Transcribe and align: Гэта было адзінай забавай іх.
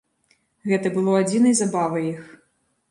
Гэта 0.71 0.93
было 0.95 1.11
адзінай 1.21 1.53
забавай 1.61 2.11
іх. 2.15 2.35